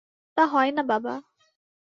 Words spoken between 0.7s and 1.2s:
না বাবা।